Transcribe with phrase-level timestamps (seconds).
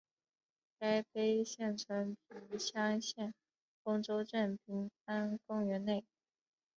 [0.79, 3.35] 该碑现存平乡县
[3.83, 6.03] 丰州镇平安公园内。